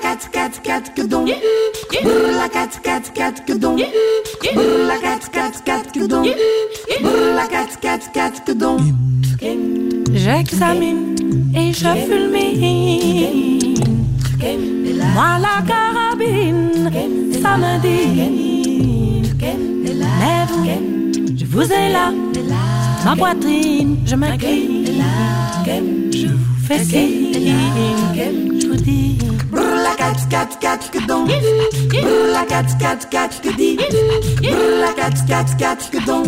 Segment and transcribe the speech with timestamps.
[0.00, 1.28] Brrla kat kat kat kedon.
[2.02, 3.76] Brrla kat kat kat kedon.
[4.54, 6.24] Brrla kat kat kat kedon.
[7.02, 8.80] Brrla kat kat kat kedon.
[10.12, 11.16] J'examine
[11.54, 13.76] et je fulmine.
[15.14, 16.90] Moi la carabine,
[17.42, 18.16] ça me dit.
[20.20, 20.64] Mais vous,
[21.36, 22.12] je vous ai là,
[23.04, 24.86] ma poitrine, je m'incline.
[26.10, 27.32] Je vous fais signe,
[28.60, 29.18] je vous dis.
[30.00, 30.82] Kat kat kat.
[31.88, 33.32] Brrla kat kat kat.
[34.40, 36.24] Brrla kat kat kat kedon.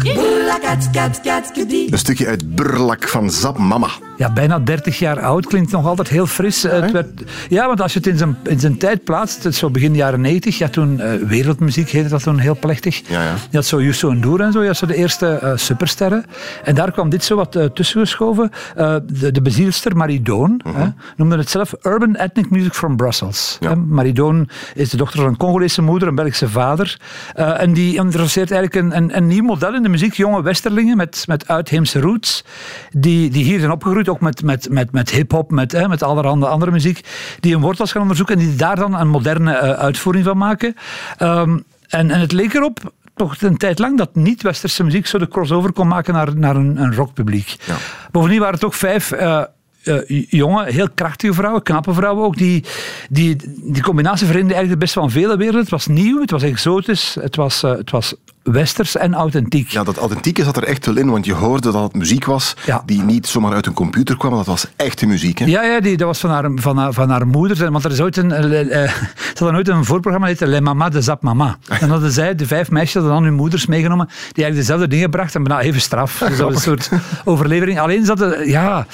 [0.00, 1.92] Brrla kat kat kat kedi.
[1.92, 3.88] Een stukje uit Brrlak van Zap Mama.
[4.16, 5.46] Ja, bijna 30 jaar oud.
[5.46, 6.62] Klinkt nog altijd heel fris.
[6.62, 9.58] Het werd, ja, want als je het in zijn, in zijn tijd plaatst, het is
[9.58, 13.02] zo begin jaren 90, ja, toen eh, wereldmuziek heette dat toen heel plechtig.
[13.08, 13.34] Ja, ja.
[13.50, 16.24] Je had zo Yusso Ndour en zo, je had zo de eerste eh, supersterren.
[16.64, 18.50] En daar kwam dit zo wat uh, tussengeschoven.
[18.78, 23.56] Uh, de, de bezielster Maridoon hè, noemde het zelf Urban Ethnic Music from Brussels.
[23.60, 23.74] Ja.
[23.74, 27.00] Maridoon is de dochter van een Congolese moeder, een Belgische vader.
[27.36, 30.14] Uh, en die introduceert eigenlijk een, een, een nieuw model in de muziek.
[30.14, 32.44] Jonge westerlingen met, met uitheemse roots,
[32.90, 36.46] die, die hier zijn opgegroeid, ook met, met, met, met hip-hop, met, hè, met allerhande
[36.46, 37.00] andere muziek,
[37.40, 40.76] die hun wortels gaan onderzoeken en die daar dan een moderne uh, uitvoering van maken.
[41.18, 45.28] Um, en, en het leek erop toch een tijd lang dat niet-westerse muziek zo de
[45.28, 47.56] crossover kon maken naar, naar een, een rockpubliek.
[47.66, 47.74] Ja.
[48.10, 49.42] Bovendien waren het ook vijf uh,
[49.84, 52.64] uh, jonge, heel krachtige vrouwen, knappe vrouwen ook, die,
[53.08, 55.60] die, die combinatie verenigde eigenlijk best van vele werelden.
[55.60, 59.70] Het was nieuw, het was exotisch, het was, uh, het was westers en authentiek.
[59.70, 62.56] Ja, dat authentieke zat er echt wel in, want je hoorde dat het muziek was
[62.66, 62.82] Ja.
[62.86, 65.38] die niet zomaar uit een computer kwam, dat was echte muziek.
[65.38, 65.44] Hè?
[65.44, 67.70] Ja, ja die, dat was van haar, van haar, van haar moeder.
[67.70, 68.70] Want er is ooit een, uh, uh,
[69.34, 71.56] ze hadden ooit een voorprogramma dat heette Les Mama de Zap Mama.
[71.68, 75.10] En hadden zij, de vijf meisjes, hadden dan hun moeders meegenomen, die eigenlijk dezelfde dingen
[75.10, 76.18] brachten, maar nou, even straf.
[76.32, 76.90] Dus dat was een soort
[77.24, 77.80] overlevering.
[77.80, 78.86] Alleen zaten, ja,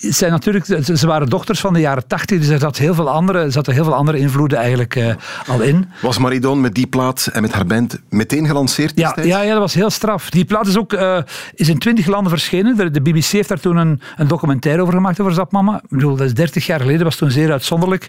[0.00, 3.50] zijn natuurlijk, ze waren dochters van de jaren tachtig, dus er zat heel veel andere,
[3.50, 5.14] zaten heel veel andere invloeden eigenlijk uh,
[5.46, 5.88] al in.
[6.00, 9.58] Was Maridon met die plaat en met haar band meteen gelanceerd Ja, ja, ja, dat
[9.60, 10.30] was heel straf.
[10.30, 11.18] Die plaat is ook uh,
[11.54, 12.76] is in twintig landen verschenen.
[12.76, 15.76] De, de, BBC heeft daar toen een, een documentaire over gemaakt over Zap Mama.
[15.76, 18.08] Ik bedoel, dat is dertig jaar geleden, was toen zeer uitzonderlijk.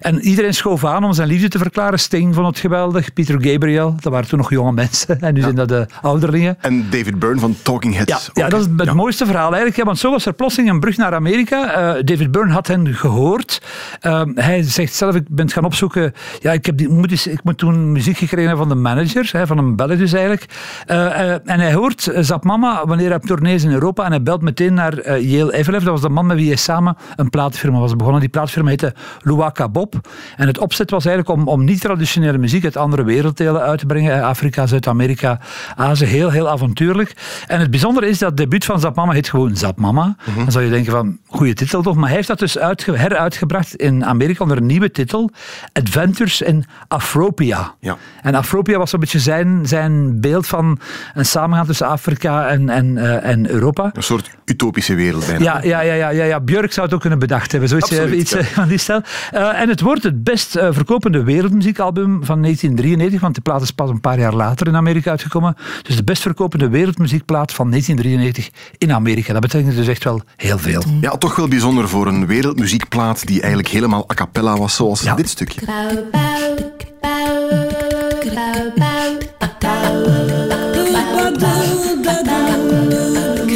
[0.00, 1.98] En iedereen schoof aan om zijn liefde te verklaren.
[1.98, 5.20] Sting vond het geweldig, Peter Gabriel, dat waren toen nog jonge mensen.
[5.28, 5.44] En nu ja.
[5.44, 6.56] zijn dat de ouderlingen.
[6.60, 8.30] En David Byrne van Talking Heads.
[8.34, 8.94] Ja, ja dat is het ja.
[8.94, 9.76] mooiste verhaal eigenlijk.
[9.76, 11.96] Ja, want zo was er plotseling een brug naar Amerika.
[11.96, 13.62] Uh, David Byrne had hen gehoord.
[14.02, 16.14] Uh, hij zegt zelf, ik ben het gaan opzoeken.
[16.40, 19.46] Ja, ik, heb die, moet, eens, ik moet toen muziek gekregen van de manager, hè,
[19.46, 20.52] van een dus eigenlijk.
[20.86, 24.10] Uh, uh, en hij hoort Zap Mama wanneer hij op tournee is in Europa en
[24.10, 25.82] hij belt meteen naar Yale Evelef.
[25.82, 28.20] Dat was de man met wie hij samen een plaatfirma was begonnen.
[28.20, 30.08] Die plaatfirma heette Luaka Bob.
[30.36, 34.22] En het opzet was eigenlijk om, om niet-traditionele muziek uit andere werelddelen uit te brengen.
[34.22, 35.40] Afrika, Zuid-Amerika,
[35.76, 36.04] Azië.
[36.04, 37.16] Heel, heel avontuurlijk.
[37.46, 40.16] En het bijzondere is dat het debuut van Zap Mama heet gewoon Zap Mama.
[40.18, 40.42] Mm-hmm.
[40.42, 41.94] Dan zou je denken van, goede titel toch?
[41.94, 45.30] Maar hij heeft dat dus uitge- heruitgebracht in Amerika onder een nieuwe titel.
[45.72, 47.74] Adventures in Afropia.
[47.80, 47.96] Ja.
[48.22, 50.78] En Afropia was een beetje zijn, zijn beeld van
[51.14, 53.90] een samengaan tussen Afrika en, en, uh, en Europa.
[53.92, 55.44] Een soort utopische wereld bijna.
[55.44, 56.40] Ja, ja, ja, ja, ja, ja.
[56.40, 57.68] Björk zou het ook kunnen bedacht hebben.
[57.68, 58.42] Zoiets Absoluut, iets ja.
[58.42, 59.02] van die stijl.
[59.34, 63.70] Uh, en het wordt het best uh, verkopende wereldmuziekalbum van 1993, want de plaat is
[63.70, 65.56] pas een paar jaar later in Amerika uitgekomen.
[65.82, 69.32] Dus de best verkopende wereldmuziekplaat van 1993 in Amerika.
[69.32, 70.82] Dat betekent dus echt wel heel veel.
[71.00, 75.14] Ja, toch wel bijzonder voor een wereldmuziekplaat die eigenlijk helemaal a cappella was, zoals Ja.
[75.14, 75.60] dit stukje.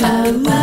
[0.03, 0.62] love.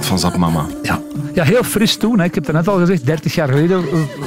[0.00, 0.66] Van Zap Mama.
[0.82, 1.00] Ja.
[1.34, 2.18] ja, heel fris toen.
[2.18, 2.24] Hè.
[2.24, 3.84] Ik heb het net al gezegd, 30 jaar geleden.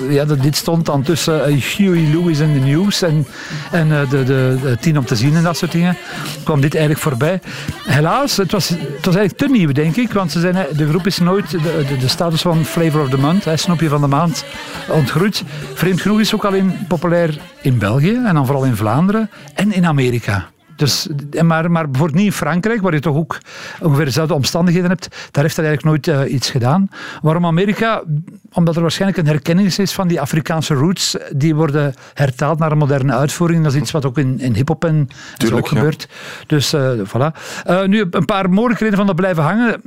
[0.09, 3.27] eh, Ja, dit stond dan tussen eh, Huey Lewis en de News en,
[3.71, 5.97] en eh, de, de, de Tien om te zien en dat soort dingen.
[6.44, 7.39] kwam dit eigenlijk voorbij.
[7.88, 10.12] Helaas, het was, het was eigenlijk te nieuw, denk ik.
[10.13, 13.17] Want ze zijn, de groep is nooit de, de, de status van Flavor of the
[13.17, 14.45] Month, snoepje van de maand,
[14.89, 15.44] ontgroeid.
[15.73, 19.85] Vreemd genoeg is ook alleen populair in België en dan vooral in Vlaanderen en in
[19.85, 20.53] Amerika.
[20.75, 21.07] Dus,
[21.42, 23.38] maar, maar bijvoorbeeld niet in Frankrijk, waar je toch ook
[23.80, 26.89] ongeveer dezelfde omstandigheden hebt, daar heeft dat eigenlijk nooit eh, iets gedaan.
[27.22, 28.04] Waarom Amerika?
[28.51, 31.18] Omdat er waarschijnlijk een herkenning is van die Afrikaanse roots.
[31.36, 33.63] Die worden hertaald naar een moderne uitvoering.
[33.63, 35.07] Dat is iets wat ook in, in hip-hop en,
[35.38, 35.62] zo ja.
[35.63, 36.07] gebeurt.
[36.48, 37.39] Dus eh, voilà.
[37.63, 39.81] Eh, nu, een paar mogelijkheden van dat blijven hangen.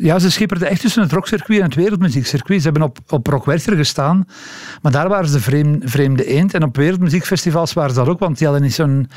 [0.00, 2.62] Ja, ze schipperden echt tussen het rockcircuit en het wereldmuziekcircuit.
[2.62, 4.26] Ze hebben op, op Rockwerchter gestaan,
[4.82, 6.54] maar daar waren ze de vreem- vreemde eend.
[6.54, 9.10] En op wereldmuziekfestivals waren ze dat ook, want die hadden niet zo'n...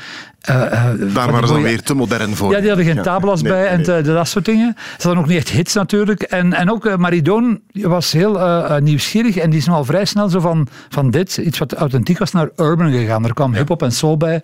[1.16, 2.52] eh, eh, Daar waren ze dan weer te modern voor.
[2.52, 3.02] ja, die hadden geen Ja.
[3.02, 4.02] tabelas Nee, bij en nee.
[4.02, 4.74] dat soort dingen.
[4.98, 6.22] Ze hadden ook niet echt hits natuurlijk.
[6.22, 10.04] En, en ook uh, Maridoon was heel eh, eh, nieuwsgierig en die is nogal vrij
[10.04, 13.24] snel zo van, van dit, iets wat authentiek was, naar urban gegaan.
[13.24, 14.42] Er kwam hip-hop en soul bij.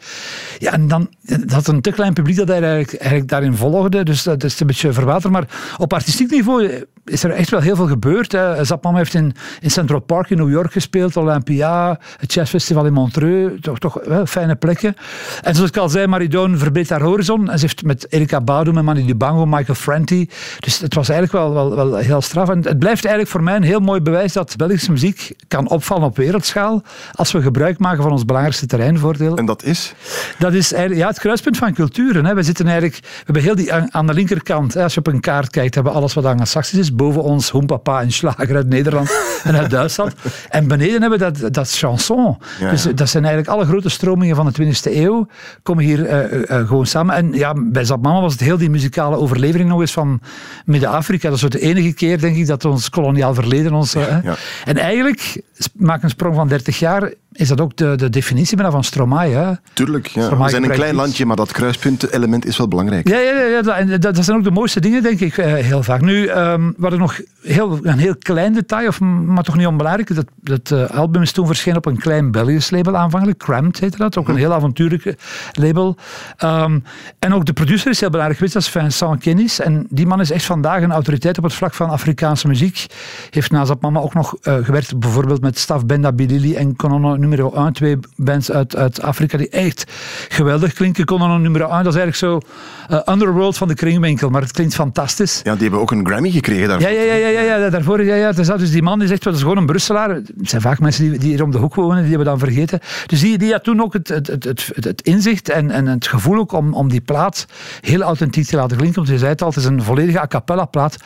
[0.59, 4.05] Ja, en dan dat had een te klein publiek dat hij eigenlijk, eigenlijk daarin volgde.
[4.05, 5.33] Dus dat is een beetje verwaterd.
[5.33, 5.45] Maar
[5.77, 8.33] op artistiek niveau is er echt wel heel veel gebeurd.
[8.33, 8.65] Hè.
[8.65, 13.61] Zapman heeft in, in Central Park in New York gespeeld, Olympia, het Jazzfestival in Montreux.
[13.61, 14.97] Toch, toch wel fijne plekken.
[15.43, 17.51] En zoals ik al zei, Maridoon verbreedt haar horizon.
[17.51, 20.31] En ze heeft met Erika Badu, en Manu Dibango, Michael Franti.
[20.59, 22.49] Dus het was eigenlijk wel, wel, wel heel straf.
[22.49, 26.07] En het blijft eigenlijk voor mij een heel mooi bewijs dat Belgische muziek kan opvallen
[26.07, 26.83] op wereldschaal
[27.13, 29.37] als we gebruik maken van ons belangrijkste terreinvoordeel.
[29.37, 29.95] En dat is?
[30.39, 32.25] Dat is eigenlijk, ja, het kruispunt van culturen.
[32.25, 32.35] Hè.
[32.35, 35.07] We, zitten eigenlijk, we hebben heel die aan, aan de linkerkant, hè, als je op
[35.07, 36.95] een kaart kijkt, hebben we alles wat anglo-saxisch is.
[36.95, 39.11] Boven ons Hoempapa en Slager uit Nederland
[39.45, 40.15] en uit Duitsland.
[40.49, 42.39] En beneden hebben we dat, dat chanson.
[42.61, 45.27] Ja, Dus dat zijn eigenlijk alle grote stromingen van de 20e eeuw,
[45.63, 47.15] komen hier eh, gewoon samen.
[47.15, 50.21] En ja, bij Zapmama was het heel die muzikale overlevering nog eens van
[50.65, 51.29] Midden-Afrika.
[51.31, 53.95] Dat is de enige keer, denk ik, dat ons koloniaal verleden ons...
[53.95, 54.37] eh, ja.
[54.65, 55.43] En eigenlijk,
[55.77, 59.31] maak een sprong van 30 jaar, is dat ook de, de definitie bijna van Stromae.
[59.31, 59.53] Hè?
[59.73, 60.07] Tuurlijk.
[60.07, 60.23] Ja.
[60.23, 63.09] Stromae We zijn een klein landje, maar dat kruispunt-element is wel belangrijk.
[63.09, 65.39] Ja, ja, ja, ja dat, en dat, dat zijn ook de mooiste dingen, denk ik,
[65.39, 66.01] eh, heel vaak.
[66.01, 70.15] Nu, ehm we hadden nog heel, een heel klein detail, of, maar toch niet onbelangrijk.
[70.15, 73.39] Dat, dat eh, album is toen verschenen op een klein Belgisch label aanvankelijk.
[73.39, 75.15] Cramped heette dat, ook een heel avontuurlijk
[75.53, 75.97] label.
[76.39, 76.79] Ehm,
[77.19, 79.61] en ook de producer is heel belangrijk geweest, dat is Vincent Kennis.
[79.61, 82.87] En die man is echt vandaag een autoriteit op het vlak van Afrikaanse muziek.
[83.31, 87.17] Heeft naast dat mama ook nog eh, gewerkt, bijvoorbeeld met Staf Benda Bilili en Konono
[87.17, 89.93] nummer 1, twee bands uit, uit Afrika die echt
[90.29, 91.05] geweldig klinken.
[91.05, 92.41] Konono nummer 1, dat is eigenlijk zo
[92.89, 95.41] eh, Underworld van de kringwinkel, maar het klinkt fantastisch.
[95.45, 96.91] Ja, die hebben ook een Grammy gekregen daarvoor.
[96.91, 98.33] Ja, ja, ja, ja, ja, ja, daarvoor, ja, ja.
[98.33, 100.11] Dus, dus die man is echt wel, dat is gewoon een Brusselaar.
[100.11, 102.81] Het zijn vaak mensen die, die hier om de hoek wonen, die hebben dan vergeten.
[103.07, 106.07] Dus die, die had toen ook het, het, het, het, het inzicht en, en het
[106.07, 107.47] gevoel ook om, om die plaat
[107.81, 108.97] heel authentiek te laten klinken.
[108.97, 110.97] Want je zei het al, het is een volledige a cappella plaat.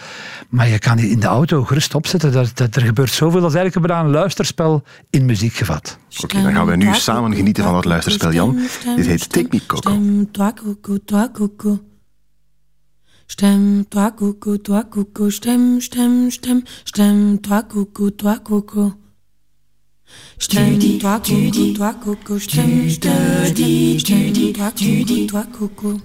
[0.49, 2.33] Maar je kan die in de auto gerust opzetten.
[2.33, 3.41] Dat, dat, er gebeurt zoveel.
[3.41, 5.99] Dat is eigenlijk bijna een luisterspel in muziek gevat.
[6.23, 8.61] Oké, dan gaan we nu samen genieten van het luisterspel, Jan.
[8.97, 9.91] Dit heet Take Me Coco.
[9.91, 10.27] Coco,
[13.89, 15.31] toi, Coco, toi, Coco.
[15.31, 16.63] Stem, stem, stem.
[16.85, 18.39] Stem-toi, Coco, toi,
[20.12, 20.53] Coco.
[20.53, 22.38] Stem-toi, Coco, toi, Coco.
[22.38, 23.99] Stem, stem, stem.
[23.99, 25.99] Stem-toi, Coco, toi, Coco.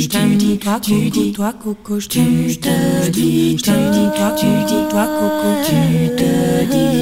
[0.00, 2.00] Stem-toi, Coco, toi, Coco.
[2.00, 3.58] Stem, stem, stem.
[3.58, 5.50] Stem-toi, Coco, toi, Coco.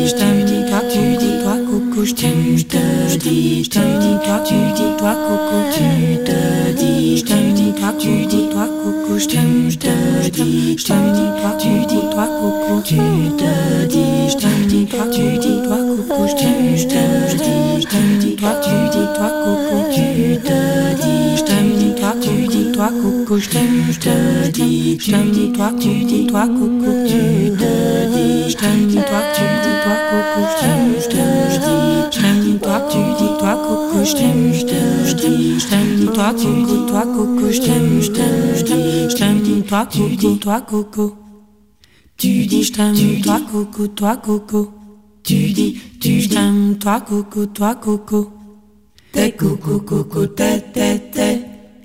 [0.06, 2.00] Stem-toi, Coco, toi, Coco.
[2.06, 3.64] Stem, stem, stem.
[3.64, 5.58] Stem-toi, Coco, toi, Coco.
[7.16, 9.18] Stem-toi, Coco, toi, Coco.
[9.18, 10.78] Stem, stem, stem.
[10.78, 12.74] Stem-toi, Coco, toi, Coco.
[12.84, 18.36] Stem-toi, dis tu dis toi, coucou, je t'aime, je t'aime, je dis, je t'aime, dis
[18.36, 22.88] toi, tu dis toi, coucou, tu te dis, je t'aime, dis toi, tu dis toi,
[23.02, 26.92] coucou, je t'aime, je t'aime, je dis, je t'aime, dis toi, tu dis toi, coucou,
[27.04, 31.50] tu te dis, je t'aime, dis toi, tu dis toi, coucou, je t'aime, je t'aime,
[31.50, 35.14] je dis, je t'aime, dis toi, tu dis toi, coucou, je t'aime, je t'aime, je
[35.14, 39.10] dis, je t'aime, dis toi, tu dis toi, coucou, je t'aime, je t'aime, je dis,
[39.10, 41.29] je t'aime, dis toi, tu dis toi, coucou
[42.20, 44.70] tu dis je t'aime, toi coucou, toi coco.
[45.22, 48.28] Tu dis, tu je t'aime, toi coucou, toi coucou.
[49.10, 51.40] T'es coucou, coucou, t'es, t'es, t'es.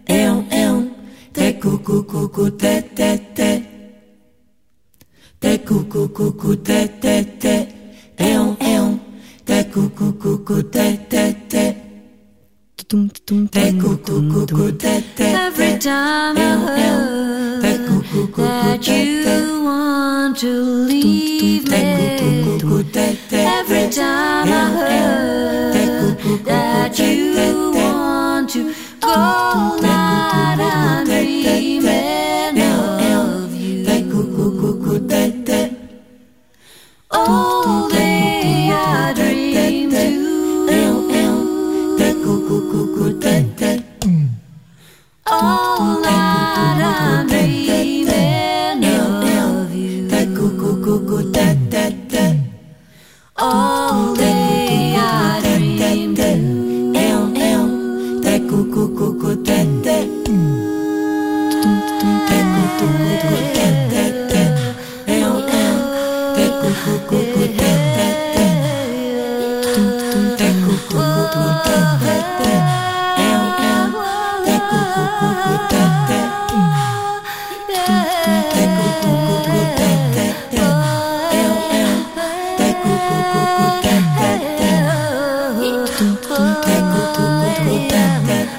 [0.09, 0.89] Et on, et on.
[1.31, 3.63] T'es coucou, coucou, t'es, t'es, t'es.
[5.39, 7.67] T'es coucou, coucou, t'es, t'es, t'es.
[8.19, 8.99] Et on, et on.
[9.45, 11.75] T'es coucou, coucou, t'es, t'es, t'es.
[12.77, 13.07] Coucou.
[15.23, 16.39] Every time I
[16.77, 19.24] heard that you
[20.39, 22.61] To leave it
[23.31, 25.04] Every time I heard
[86.63, 87.21] Tengo tu,
[87.63, 88.54] tu, tempo.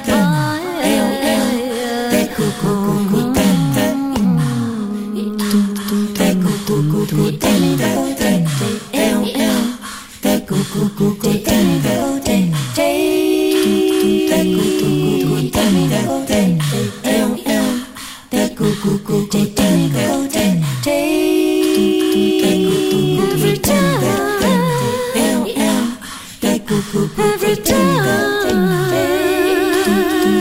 [27.65, 28.91] Take me down.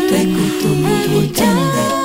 [0.10, 0.30] Take
[1.10, 2.05] me down.